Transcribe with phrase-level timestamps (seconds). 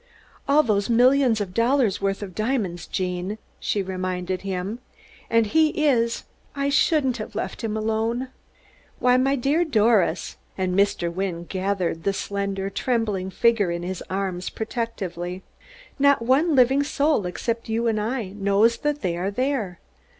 [0.47, 4.79] "All those millions of dollars' worth of diamonds, Gene," she reminded him,
[5.29, 6.23] "and he is
[6.55, 8.29] I shouldn't have left him alone."
[8.97, 11.13] "Why, my dear Doris," and Mr.
[11.13, 15.43] Wynne gathered the slender, trembling figure in his arms protectingly,
[15.99, 19.79] "not one living soul, except you and I, knows that they are there.